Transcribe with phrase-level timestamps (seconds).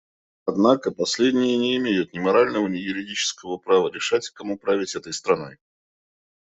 [0.45, 5.59] Однако последние не имеют ни морального, ни юридического права решать, кому править этой страной.